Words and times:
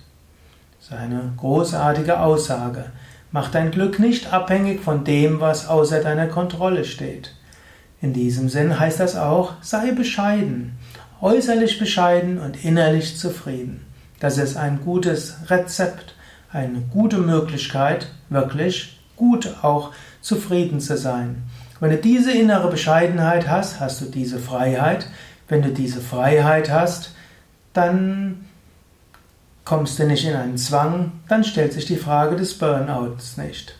Das 0.78 0.88
ist 0.88 0.92
eine 0.92 1.32
großartige 1.36 2.20
Aussage. 2.20 2.86
Mach 3.32 3.50
dein 3.50 3.70
Glück 3.70 3.98
nicht 3.98 4.32
abhängig 4.32 4.82
von 4.82 5.04
dem, 5.04 5.40
was 5.40 5.68
außer 5.68 6.00
deiner 6.00 6.26
Kontrolle 6.26 6.84
steht. 6.84 7.34
In 8.00 8.12
diesem 8.12 8.48
Sinn 8.48 8.78
heißt 8.78 9.00
das 9.00 9.16
auch, 9.16 9.54
sei 9.62 9.92
bescheiden, 9.92 10.78
äußerlich 11.20 11.78
bescheiden 11.78 12.38
und 12.38 12.64
innerlich 12.64 13.16
zufrieden. 13.18 13.86
Das 14.20 14.38
ist 14.38 14.56
ein 14.56 14.80
gutes 14.84 15.36
Rezept, 15.48 16.14
eine 16.52 16.80
gute 16.92 17.18
Möglichkeit, 17.18 18.08
wirklich 18.28 19.00
gut 19.16 19.56
auch 19.62 19.92
zufrieden 20.20 20.80
zu 20.80 20.96
sein. 20.96 21.42
Wenn 21.80 21.90
du 21.90 21.98
diese 21.98 22.32
innere 22.32 22.70
Bescheidenheit 22.70 23.48
hast, 23.48 23.80
hast 23.80 24.00
du 24.00 24.06
diese 24.06 24.38
Freiheit. 24.38 25.06
Wenn 25.48 25.62
du 25.62 25.70
diese 25.70 26.00
Freiheit 26.00 26.70
hast, 26.70 27.12
dann 27.72 28.46
kommst 29.64 29.98
du 29.98 30.04
nicht 30.04 30.26
in 30.26 30.34
einen 30.34 30.56
Zwang, 30.56 31.12
dann 31.28 31.44
stellt 31.44 31.72
sich 31.72 31.84
die 31.84 31.96
Frage 31.96 32.36
des 32.36 32.56
Burnouts 32.56 33.36
nicht. 33.36 33.76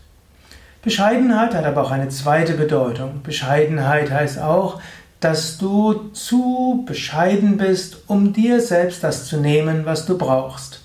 Bescheidenheit 0.83 1.55
hat 1.55 1.65
aber 1.65 1.83
auch 1.83 1.91
eine 1.91 2.09
zweite 2.09 2.55
Bedeutung. 2.55 3.23
Bescheidenheit 3.23 4.11
heißt 4.11 4.39
auch, 4.41 4.81
dass 5.21 5.59
du 5.59 6.11
zu 6.13 6.85
bescheiden 6.87 7.57
bist, 7.57 7.99
um 8.09 8.33
dir 8.33 8.61
selbst 8.61 9.03
das 9.03 9.27
zu 9.27 9.39
nehmen, 9.39 9.87
was 9.87 10.07
du 10.07 10.19
brauchst. 10.19 10.85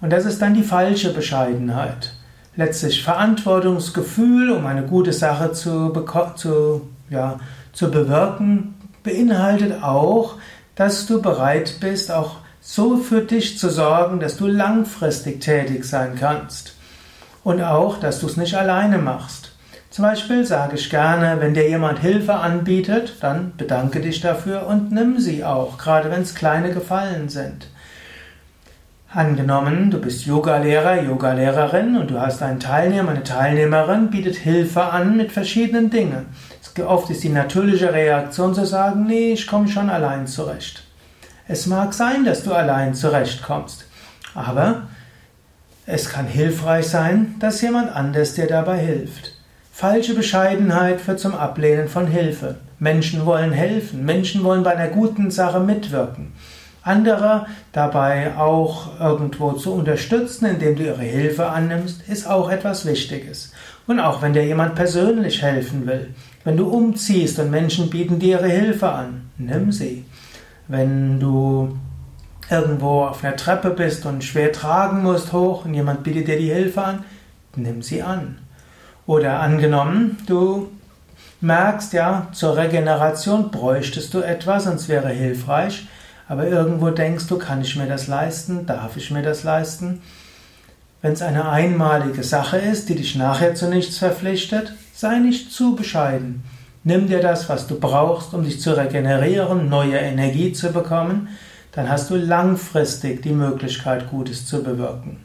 Und 0.00 0.10
das 0.10 0.26
ist 0.26 0.42
dann 0.42 0.54
die 0.54 0.62
falsche 0.62 1.12
Bescheidenheit 1.12 2.15
letztlich 2.56 3.02
Verantwortungsgefühl, 3.02 4.50
um 4.50 4.66
eine 4.66 4.82
gute 4.82 5.12
Sache 5.12 5.52
zu, 5.52 5.92
zu, 6.36 6.88
ja, 7.10 7.38
zu 7.72 7.90
bewirken, 7.90 8.74
beinhaltet 9.02 9.82
auch, 9.82 10.34
dass 10.74 11.06
du 11.06 11.22
bereit 11.22 11.76
bist, 11.80 12.10
auch 12.10 12.36
so 12.60 12.96
für 12.96 13.20
dich 13.20 13.58
zu 13.58 13.70
sorgen, 13.70 14.18
dass 14.18 14.36
du 14.36 14.46
langfristig 14.46 15.40
tätig 15.40 15.84
sein 15.84 16.16
kannst. 16.18 16.74
Und 17.44 17.62
auch, 17.62 18.00
dass 18.00 18.18
du 18.18 18.26
es 18.26 18.36
nicht 18.36 18.56
alleine 18.56 18.98
machst. 18.98 19.52
Zum 19.90 20.04
Beispiel 20.04 20.44
sage 20.44 20.74
ich 20.74 20.90
gerne, 20.90 21.36
wenn 21.38 21.54
dir 21.54 21.68
jemand 21.68 22.00
Hilfe 22.00 22.34
anbietet, 22.34 23.14
dann 23.20 23.52
bedanke 23.56 24.00
dich 24.00 24.20
dafür 24.20 24.66
und 24.66 24.90
nimm 24.90 25.20
sie 25.20 25.44
auch, 25.44 25.78
gerade 25.78 26.10
wenn 26.10 26.22
es 26.22 26.34
kleine 26.34 26.74
Gefallen 26.74 27.28
sind. 27.28 27.68
Angenommen, 29.16 29.90
du 29.90 29.98
bist 29.98 30.26
Yogalehrer, 30.26 31.00
Yogalehrerin 31.00 31.96
und 31.96 32.10
du 32.10 32.20
hast 32.20 32.42
einen 32.42 32.60
Teilnehmer, 32.60 33.12
eine 33.12 33.22
Teilnehmerin, 33.22 34.10
bietet 34.10 34.36
Hilfe 34.36 34.82
an 34.82 35.16
mit 35.16 35.32
verschiedenen 35.32 35.88
Dingen. 35.88 36.26
Oft 36.86 37.08
ist 37.08 37.24
die 37.24 37.30
natürliche 37.30 37.94
Reaktion 37.94 38.54
zu 38.54 38.66
sagen, 38.66 39.06
nee, 39.06 39.32
ich 39.32 39.46
komme 39.46 39.68
schon 39.68 39.88
allein 39.88 40.26
zurecht. 40.26 40.84
Es 41.48 41.66
mag 41.66 41.94
sein, 41.94 42.26
dass 42.26 42.42
du 42.42 42.52
allein 42.52 42.92
zurechtkommst, 42.92 43.86
aber 44.34 44.82
es 45.86 46.10
kann 46.10 46.26
hilfreich 46.26 46.86
sein, 46.86 47.36
dass 47.38 47.62
jemand 47.62 47.96
anders 47.96 48.34
dir 48.34 48.46
dabei 48.46 48.76
hilft. 48.80 49.32
Falsche 49.72 50.12
Bescheidenheit 50.12 51.00
führt 51.00 51.20
zum 51.20 51.34
Ablehnen 51.34 51.88
von 51.88 52.06
Hilfe. 52.06 52.56
Menschen 52.78 53.24
wollen 53.24 53.52
helfen, 53.52 54.04
Menschen 54.04 54.44
wollen 54.44 54.62
bei 54.62 54.76
einer 54.76 54.88
guten 54.88 55.30
Sache 55.30 55.60
mitwirken 55.60 56.34
andere 56.86 57.46
dabei 57.72 58.36
auch 58.36 59.00
irgendwo 59.00 59.52
zu 59.52 59.72
unterstützen, 59.72 60.46
indem 60.46 60.76
du 60.76 60.84
ihre 60.84 61.02
Hilfe 61.02 61.46
annimmst, 61.48 62.08
ist 62.08 62.28
auch 62.28 62.50
etwas 62.50 62.86
Wichtiges. 62.86 63.52
Und 63.86 64.00
auch 64.00 64.22
wenn 64.22 64.32
dir 64.32 64.44
jemand 64.44 64.74
persönlich 64.74 65.42
helfen 65.42 65.86
will, 65.86 66.14
wenn 66.44 66.56
du 66.56 66.68
umziehst 66.68 67.38
und 67.38 67.50
Menschen 67.50 67.90
bieten 67.90 68.18
dir 68.18 68.38
ihre 68.38 68.48
Hilfe 68.48 68.88
an, 68.88 69.30
nimm 69.36 69.72
sie. 69.72 70.04
Wenn 70.68 71.18
du 71.20 71.76
irgendwo 72.50 73.04
auf 73.04 73.24
einer 73.24 73.36
Treppe 73.36 73.70
bist 73.70 74.06
und 74.06 74.22
schwer 74.22 74.52
tragen 74.52 75.02
musst 75.02 75.32
hoch 75.32 75.64
und 75.64 75.74
jemand 75.74 76.04
bietet 76.04 76.28
dir 76.28 76.38
die 76.38 76.52
Hilfe 76.52 76.82
an, 76.82 77.04
nimm 77.56 77.82
sie 77.82 78.02
an. 78.02 78.38
Oder 79.06 79.40
angenommen, 79.40 80.18
du 80.26 80.68
merkst 81.40 81.92
ja, 81.92 82.28
zur 82.32 82.56
Regeneration 82.56 83.50
bräuchtest 83.50 84.14
du 84.14 84.20
etwas 84.20 84.66
und 84.66 84.76
es 84.76 84.88
wäre 84.88 85.08
hilfreich, 85.08 85.86
aber 86.28 86.48
irgendwo 86.48 86.90
denkst 86.90 87.26
du, 87.28 87.38
kann 87.38 87.60
ich 87.60 87.76
mir 87.76 87.86
das 87.86 88.08
leisten? 88.08 88.66
Darf 88.66 88.96
ich 88.96 89.10
mir 89.10 89.22
das 89.22 89.44
leisten? 89.44 90.02
Wenn 91.02 91.12
es 91.12 91.22
eine 91.22 91.48
einmalige 91.48 92.24
Sache 92.24 92.58
ist, 92.58 92.88
die 92.88 92.96
dich 92.96 93.14
nachher 93.14 93.54
zu 93.54 93.68
nichts 93.68 93.98
verpflichtet, 93.98 94.72
sei 94.92 95.18
nicht 95.18 95.52
zu 95.52 95.76
bescheiden. 95.76 96.42
Nimm 96.82 97.06
dir 97.06 97.20
das, 97.20 97.48
was 97.48 97.66
du 97.66 97.78
brauchst, 97.78 98.34
um 98.34 98.44
dich 98.44 98.60
zu 98.60 98.76
regenerieren, 98.76 99.68
neue 99.68 99.98
Energie 99.98 100.52
zu 100.52 100.72
bekommen, 100.72 101.28
dann 101.72 101.90
hast 101.90 102.10
du 102.10 102.16
langfristig 102.16 103.22
die 103.22 103.32
Möglichkeit, 103.32 104.10
Gutes 104.10 104.46
zu 104.46 104.62
bewirken. 104.62 105.18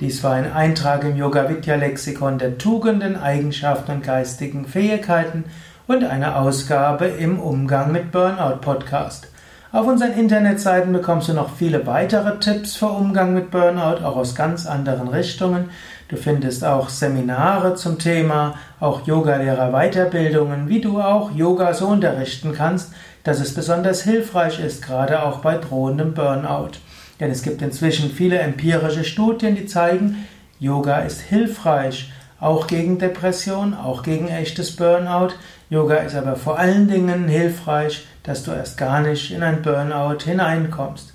Dies 0.00 0.23
war 0.23 0.35
ein 0.35 0.53
Eintrag 0.53 1.03
im 1.03 1.17
Yoga 1.17 1.49
Vidya 1.49 1.75
Lexikon 1.75 2.38
der 2.38 2.56
Tugenden, 2.56 3.17
Eigenschaften 3.17 3.91
und 3.91 4.05
geistigen 4.05 4.64
Fähigkeiten 4.64 5.43
und 5.88 6.05
eine 6.05 6.37
Ausgabe 6.37 7.06
im 7.06 7.40
Umgang 7.40 7.93
mit 7.93 8.12
Burnout 8.12 8.58
Podcast. 8.61 9.29
Auf 9.73 9.87
unseren 9.87 10.12
Internetseiten 10.12 10.93
bekommst 10.93 11.31
du 11.31 11.32
noch 11.32 11.56
viele 11.56 11.87
weitere 11.87 12.38
Tipps 12.38 12.76
für 12.76 12.88
Umgang 12.88 13.32
mit 13.32 13.50
Burnout, 13.50 14.05
auch 14.05 14.17
aus 14.17 14.35
ganz 14.35 14.67
anderen 14.67 15.08
Richtungen. 15.08 15.70
Du 16.08 16.17
findest 16.17 16.62
auch 16.62 16.90
Seminare 16.90 17.75
zum 17.75 17.99
Thema, 17.99 18.56
auch 18.81 19.06
Yogalehrer 19.06 19.73
Weiterbildungen, 19.73 20.69
wie 20.69 20.82
du 20.82 21.00
auch 21.00 21.31
Yoga 21.35 21.73
so 21.73 21.87
unterrichten 21.87 22.52
kannst, 22.52 22.93
dass 23.25 23.40
es 23.40 23.55
besonders 23.55 24.02
hilfreich 24.02 24.61
ist, 24.61 24.85
gerade 24.85 25.23
auch 25.23 25.38
bei 25.38 25.56
drohendem 25.56 26.12
Burnout. 26.12 26.73
Denn 27.19 27.31
es 27.31 27.43
gibt 27.43 27.62
inzwischen 27.62 28.11
viele 28.11 28.38
empirische 28.40 29.05
Studien, 29.05 29.56
die 29.56 29.64
zeigen, 29.64 30.26
Yoga 30.61 30.99
ist 30.99 31.23
hilfreich, 31.23 32.12
auch 32.40 32.67
gegen 32.67 32.99
Depression, 32.99 33.75
auch 33.75 34.02
gegen 34.02 34.29
echtes 34.29 34.76
Burnout. 34.76 35.31
Yoga 35.70 35.96
ist 35.96 36.14
aber 36.14 36.37
vor 36.37 36.58
allen 36.58 36.88
Dingen 36.88 37.29
hilfreich, 37.29 38.06
dass 38.23 38.44
du 38.44 38.52
erst 38.52 38.79
gar 38.79 39.00
nicht 39.00 39.32
in 39.32 39.43
ein 39.43 39.62
Burnout 39.62 40.23
hineinkommst. 40.25 41.14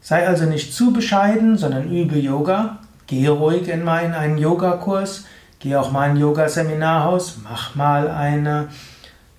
Sei 0.00 0.26
also 0.26 0.44
nicht 0.44 0.74
zu 0.74 0.92
bescheiden, 0.92 1.56
sondern 1.56 1.90
übe 1.90 2.18
Yoga. 2.18 2.78
Geh 3.06 3.26
ruhig 3.26 3.68
in 3.68 3.84
mal 3.84 4.04
in 4.04 4.12
einen 4.12 4.38
Yogakurs, 4.38 5.26
geh 5.58 5.76
auch 5.76 5.90
mal 5.90 6.06
in 6.06 6.12
ein 6.12 6.16
Yoga-Seminarhaus, 6.18 7.38
mach 7.42 7.74
mal 7.74 8.08
eine 8.08 8.68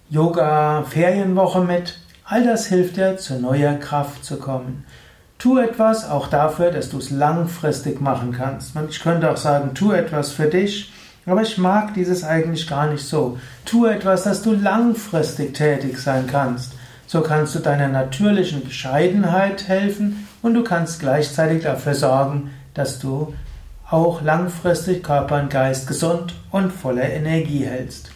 Yoga-Ferienwoche 0.09 1.61
mit. 1.61 1.99
All 2.25 2.43
das 2.43 2.67
hilft 2.67 2.97
dir, 2.97 3.17
zu 3.17 3.39
neuer 3.39 3.75
Kraft 3.75 4.25
zu 4.25 4.37
kommen. 4.37 4.85
Tu 5.37 5.57
etwas 5.59 6.09
auch 6.09 6.27
dafür, 6.27 6.71
dass 6.71 6.89
du 6.89 6.97
es 6.97 7.09
langfristig 7.11 8.01
machen 8.01 8.31
kannst. 8.31 8.75
Ich 8.89 9.01
könnte 9.01 9.31
auch 9.31 9.37
sagen, 9.37 9.73
tu 9.73 9.91
etwas 9.91 10.31
für 10.31 10.47
dich, 10.47 10.91
aber 11.25 11.41
ich 11.41 11.57
mag 11.57 11.93
dieses 11.93 12.23
eigentlich 12.23 12.67
gar 12.67 12.87
nicht 12.87 13.05
so. 13.05 13.37
Tu 13.65 13.85
etwas, 13.85 14.23
dass 14.23 14.41
du 14.41 14.53
langfristig 14.53 15.53
tätig 15.53 15.99
sein 15.99 16.27
kannst. 16.27 16.73
So 17.07 17.21
kannst 17.21 17.55
du 17.55 17.59
deiner 17.59 17.87
natürlichen 17.87 18.63
Bescheidenheit 18.63 19.67
helfen 19.67 20.27
und 20.41 20.53
du 20.53 20.63
kannst 20.63 20.99
gleichzeitig 20.99 21.63
dafür 21.63 21.93
sorgen, 21.95 22.51
dass 22.73 22.99
du 22.99 23.33
auch 23.89 24.21
langfristig 24.21 25.03
Körper 25.03 25.41
und 25.41 25.49
Geist 25.49 25.87
gesund 25.87 26.33
und 26.51 26.71
voller 26.71 27.09
Energie 27.09 27.65
hältst. 27.65 28.14